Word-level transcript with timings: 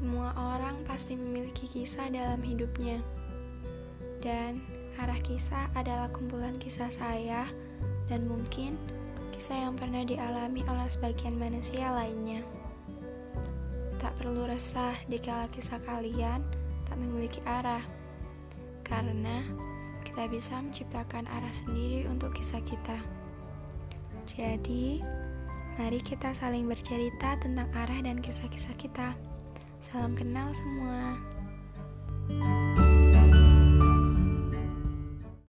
Semua 0.00 0.32
orang 0.32 0.80
pasti 0.88 1.12
memiliki 1.12 1.68
kisah 1.68 2.08
dalam 2.08 2.40
hidupnya. 2.40 3.04
Dan 4.24 4.64
arah 4.96 5.20
kisah 5.20 5.68
adalah 5.76 6.08
kumpulan 6.08 6.56
kisah 6.56 6.88
saya 6.88 7.44
dan 8.08 8.24
mungkin 8.24 8.80
kisah 9.36 9.60
yang 9.68 9.76
pernah 9.76 10.00
dialami 10.00 10.64
oleh 10.72 10.88
sebagian 10.88 11.36
manusia 11.36 11.92
lainnya. 11.92 12.40
Tak 14.00 14.16
perlu 14.16 14.48
resah 14.48 14.96
dikala 15.04 15.44
kisah 15.52 15.76
kalian 15.84 16.40
tak 16.88 16.96
memiliki 16.96 17.44
arah. 17.44 17.84
Karena 18.80 19.44
kita 20.00 20.32
bisa 20.32 20.56
menciptakan 20.64 21.28
arah 21.28 21.52
sendiri 21.52 22.08
untuk 22.08 22.32
kisah 22.32 22.64
kita. 22.64 22.96
Jadi, 24.24 25.04
mari 25.76 26.00
kita 26.00 26.32
saling 26.32 26.64
bercerita 26.64 27.36
tentang 27.36 27.68
arah 27.76 28.00
dan 28.00 28.16
kisah-kisah 28.24 28.72
kita. 28.80 29.12
Salam 29.90 30.14
kenal 30.14 30.54
semua. 30.54 31.18